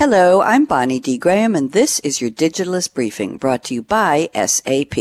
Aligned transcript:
Hello, 0.00 0.40
I'm 0.40 0.64
Bonnie 0.64 0.98
D. 0.98 1.18
Graham, 1.18 1.54
and 1.54 1.72
this 1.72 1.98
is 1.98 2.22
your 2.22 2.30
Digitalist 2.30 2.94
Briefing 2.94 3.36
brought 3.36 3.64
to 3.64 3.74
you 3.74 3.82
by 3.82 4.30
SAP. 4.32 4.94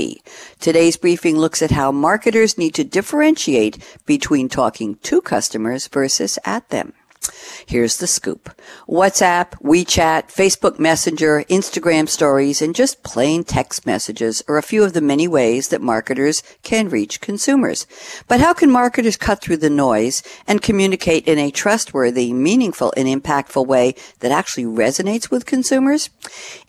Today's 0.59 0.97
briefing 0.97 1.37
looks 1.37 1.61
at 1.61 1.71
how 1.71 1.93
marketers 1.93 2.57
need 2.57 2.73
to 2.73 2.83
differentiate 2.83 3.77
between 4.05 4.49
talking 4.49 4.95
to 5.03 5.21
customers 5.21 5.87
versus 5.87 6.37
at 6.43 6.67
them. 6.67 6.91
Here's 7.65 7.97
the 7.97 8.07
scoop. 8.07 8.49
WhatsApp, 8.87 9.51
WeChat, 9.61 10.33
Facebook 10.33 10.79
Messenger, 10.79 11.43
Instagram 11.49 12.09
stories, 12.09 12.61
and 12.61 12.73
just 12.73 13.03
plain 13.03 13.43
text 13.43 13.85
messages 13.85 14.41
are 14.47 14.57
a 14.57 14.63
few 14.63 14.83
of 14.83 14.93
the 14.93 15.01
many 15.01 15.27
ways 15.27 15.67
that 15.67 15.81
marketers 15.81 16.41
can 16.63 16.89
reach 16.89 17.21
consumers. 17.21 17.85
But 18.27 18.39
how 18.39 18.53
can 18.53 18.71
marketers 18.71 19.17
cut 19.17 19.41
through 19.41 19.57
the 19.57 19.69
noise 19.69 20.23
and 20.47 20.61
communicate 20.61 21.27
in 21.27 21.37
a 21.37 21.51
trustworthy, 21.51 22.33
meaningful, 22.33 22.93
and 22.97 23.07
impactful 23.07 23.67
way 23.67 23.95
that 24.19 24.31
actually 24.31 24.65
resonates 24.65 25.29
with 25.29 25.45
consumers? 25.45 26.09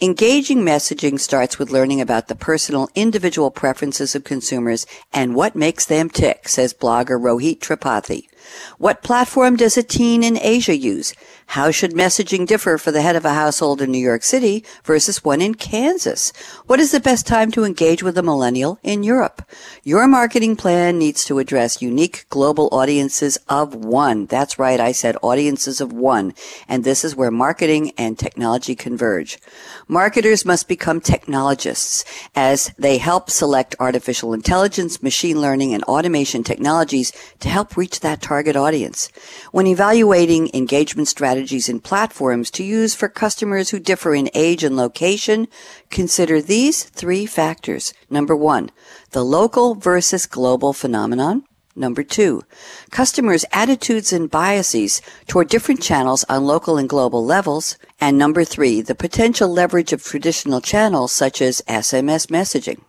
Engaging 0.01 0.59
messaging 0.59 1.19
starts 1.19 1.59
with 1.59 1.71
learning 1.71 2.01
about 2.01 2.29
the 2.29 2.35
personal, 2.35 2.91
individual 2.95 3.51
preferences 3.51 4.15
of 4.15 4.25
consumers 4.25 4.87
and 5.13 5.35
what 5.35 5.55
makes 5.55 5.87
them 5.87 6.11
tick, 6.11 6.49
says 6.49 6.75
blogger 6.75 7.19
Rohit 7.19 7.61
Tripathi. 7.61 8.30
What 8.79 9.03
platform 9.03 9.57
does 9.57 9.77
a 9.77 9.83
teen 9.83 10.23
in 10.23 10.39
Asia 10.39 10.77
use? 10.77 11.15
How 11.55 11.73
should 11.73 11.95
messaging 11.95 12.47
differ 12.47 12.79
for 12.79 12.93
the 12.93 13.03
head 13.03 13.17
of 13.17 13.25
a 13.25 13.35
household 13.35 13.83
in 13.83 13.91
New 13.91 13.99
York 13.99 14.23
City 14.23 14.65
versus 14.85 15.25
one 15.25 15.41
in 15.41 15.57
Kansas? 15.57 16.33
What 16.67 16.79
is 16.79 16.93
the 16.93 17.01
best 17.01 17.27
time 17.27 17.51
to 17.51 17.65
engage 17.65 18.05
with 18.05 18.17
a 18.17 18.23
millennial 18.23 18.79
in 18.85 19.03
Europe? 19.03 19.43
Your 19.83 20.07
marketing 20.07 20.55
plan 20.55 20.97
needs 20.97 21.25
to 21.25 21.41
address 21.41 21.83
unique 21.83 22.25
global 22.31 22.69
audiences 22.71 23.37
of 23.49 23.75
one. 23.75 24.27
That's 24.27 24.61
right. 24.61 24.79
I 24.79 24.93
said 24.93 25.17
audiences 25.23 25.81
of 25.81 25.93
one. 25.93 26.35
And 26.69 26.85
this 26.85 27.05
is 27.05 27.17
where 27.17 27.33
marketing 27.33 27.95
and 27.99 28.17
technology 28.17 28.77
converge. 28.77 29.41
Marketers 29.89 30.45
must 30.45 30.69
become 30.69 31.01
technologists 31.01 32.05
as 32.37 32.73
they 32.79 32.99
help 32.99 33.29
select 33.29 33.75
artificial 33.81 34.33
intelligence, 34.33 35.03
machine 35.03 35.41
learning, 35.41 35.75
and 35.75 35.83
automation 35.85 36.45
technologies 36.45 37.13
to 37.41 37.49
help 37.49 37.77
reach 37.77 37.99
that 37.99 38.23
target 38.23 38.55
audience. 38.55 39.11
When 39.51 39.67
evaluating 39.67 40.53
engagement 40.55 41.09
strategies, 41.09 41.40
strategies 41.41 41.71
and 41.71 41.83
platforms 41.83 42.51
to 42.51 42.63
use 42.63 42.95
for 42.95 43.09
customers 43.09 43.71
who 43.71 43.81
differ 43.81 44.15
in 44.15 44.29
age 44.35 44.63
and 44.63 44.77
location, 44.77 45.49
consider 45.89 46.43
these 46.43 46.85
three 46.85 47.25
factors. 47.25 47.95
Number 48.11 48.37
one, 48.37 48.71
the 49.13 49.25
local 49.25 49.75
versus 49.75 50.27
global 50.27 50.75
phenomenon. 50.75 51.45
Number 51.77 52.03
two, 52.03 52.43
customers' 52.91 53.45
attitudes 53.53 54.13
and 54.13 54.29
biases 54.29 55.01
toward 55.29 55.49
different 55.49 55.81
channels 55.81 56.25
on 56.29 56.45
local 56.45 56.77
and 56.77 56.89
global 56.89 57.25
levels. 57.25 57.79
And 58.01 58.19
number 58.19 58.43
three, 58.43 58.81
the 58.81 58.97
potential 58.97 59.49
leverage 59.49 59.93
of 59.93 60.03
traditional 60.03 60.61
channels 60.61 61.13
such 61.13 61.41
as 61.41 61.63
SMS 61.69 62.27
messaging. 62.27 62.81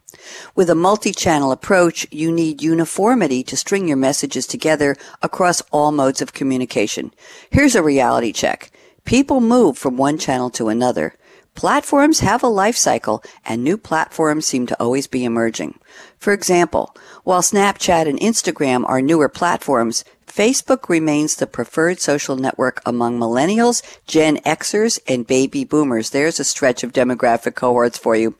With 0.56 0.70
a 0.70 0.76
multi-channel 0.76 1.52
approach, 1.52 2.08
you 2.12 2.32
need 2.32 2.64
uniformity 2.64 3.44
to 3.44 3.58
string 3.58 3.88
your 3.88 3.98
messages 3.98 4.48
together 4.48 4.96
across 5.22 5.62
all 5.72 5.92
modes 5.92 6.22
of 6.22 6.34
communication. 6.34 7.14
Here's 7.52 7.76
a 7.76 7.84
reality 7.84 8.32
check. 8.32 8.72
People 9.06 9.42
move 9.42 9.78
from 9.78 9.96
one 9.96 10.18
channel 10.18 10.50
to 10.52 10.70
another. 10.70 11.16
Platforms 11.54 12.22
have 12.22 12.44
a 12.44 12.48
life 12.48 12.78
cycle 12.78 13.24
and 13.46 13.64
new 13.64 13.78
platforms 13.78 14.48
seem 14.48 14.66
to 14.68 14.82
always 14.82 15.06
be 15.08 15.26
emerging. 15.26 15.78
For 16.18 16.34
example, 16.34 16.96
while 17.24 17.42
Snapchat 17.42 18.08
and 18.08 18.20
Instagram 18.20 18.84
are 18.88 19.02
newer 19.02 19.30
platforms, 19.30 20.04
Facebook 20.32 20.88
remains 20.88 21.36
the 21.36 21.46
preferred 21.46 22.00
social 22.00 22.38
network 22.38 22.82
among 22.86 23.20
millennials, 23.20 23.84
Gen 24.08 24.38
Xers, 24.38 24.98
and 25.06 25.28
baby 25.28 25.66
boomers. 25.66 26.12
There's 26.12 26.40
a 26.40 26.46
stretch 26.46 26.84
of 26.84 26.94
demographic 26.94 27.56
cohorts 27.56 27.98
for 27.98 28.16
you. 28.16 28.36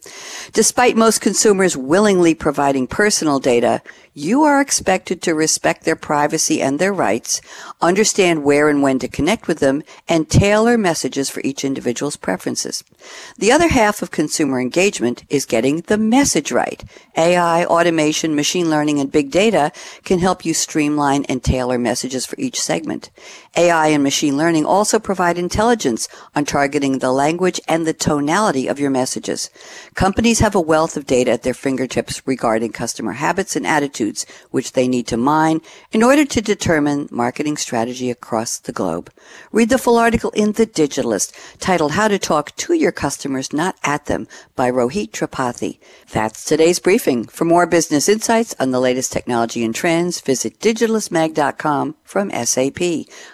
Despite 0.54 0.96
most 0.96 1.20
consumers 1.20 1.76
willingly 1.76 2.34
providing 2.34 2.88
personal 2.88 3.40
data, 3.40 3.82
you 4.14 4.44
are 4.44 4.60
expected 4.60 5.22
to 5.22 5.34
respect 5.34 5.84
their 5.84 5.96
privacy 5.96 6.62
and 6.62 6.80
their 6.80 6.94
rights, 6.94 7.40
understand 7.82 8.44
where 8.44 8.68
and 8.68 8.82
when 8.82 9.00
to 9.00 9.08
connect 9.08 9.48
with 9.48 9.60
them, 9.60 9.84
and 10.08 10.30
tailor 10.30 10.78
messages 10.78 11.30
for 11.30 11.42
each 11.42 11.64
individual's 11.64 12.18
preferences. 12.18 12.84
The 13.38 13.52
other 13.54 13.70
half 13.70 14.02
of 14.02 14.12
consumer 14.12 14.60
engagement 14.60 15.24
is 15.30 15.46
getting 15.46 15.82
the 15.82 15.98
message 15.98 16.52
right. 16.52 16.84
AI, 17.16 17.64
automation, 17.66 18.36
machine 18.36 18.70
learning, 18.70 19.00
and 19.00 19.12
big 19.12 19.32
data 19.32 19.72
can 20.04 20.20
help 20.20 20.46
you 20.46 20.54
streamline 20.54 21.24
and 21.26 21.42
tailor 21.42 21.80
messages 21.82 22.26
for 22.26 22.36
each 22.38 22.60
segment. 22.60 23.10
AI 23.58 23.88
and 23.88 24.04
machine 24.04 24.38
learning 24.38 24.66
also 24.66 25.00
provide 25.00 25.38
intelligence 25.38 26.08
on 26.36 26.46
targeting 26.46 27.00
the 27.00 27.12
language 27.12 27.60
and 27.68 27.86
the 27.86 27.94
tonality 27.94 28.68
of 28.68 28.80
your 28.80 28.90
messages. 28.90 29.50
Companies 29.96 30.40
have 30.40 30.56
a 30.56 30.62
wealth 30.62 30.96
of 30.96 31.06
data 31.06 31.32
at 31.32 31.44
their 31.44 31.54
fingertips 31.54 32.26
regarding 32.28 32.72
customer 32.72 33.14
habits 33.14 33.56
and 33.56 33.66
attitudes 33.66 34.26
which 34.52 34.74
they 34.74 34.88
need 34.88 35.08
to 35.08 35.18
mine 35.18 35.62
in 35.92 36.04
order 36.04 36.26
to 36.26 36.42
determine 36.42 37.10
marketing 37.12 37.58
strategy 37.58 38.10
across 38.10 38.60
the 38.60 38.72
globe. 38.72 39.12
Read 39.52 39.70
the 39.70 39.78
full 39.78 39.98
article 39.98 40.32
in 40.32 40.52
The 40.54 40.68
Digitalist 40.68 41.34
titled 41.60 41.94
How 41.94 42.08
to 42.08 42.20
Talk 42.20 42.56
to 42.58 42.74
Your 42.74 42.92
Customers, 42.92 43.52
Not 43.52 43.76
at 43.84 44.06
Them 44.06 44.28
by 44.56 44.70
Rohit 44.70 45.12
Tripathi. 45.12 45.80
That's 46.12 46.46
today's 46.46 46.80
briefing. 46.80 47.26
For 47.26 47.46
more 47.46 47.66
business 47.66 48.08
insights 48.08 48.56
on 48.60 48.72
the 48.72 48.80
latest 48.80 49.12
technology 49.12 49.64
and 49.64 49.74
trends, 49.74 50.22
visit 50.22 50.60
digitalistmag.com 50.60 51.71
from 52.04 52.32
SAP. 52.32 52.82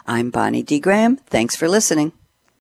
I'm 0.05 0.29
Bonnie 0.29 0.63
D. 0.63 0.79
Graham. 0.79 1.17
Thanks 1.17 1.55
for 1.55 1.67
listening. 1.67 2.16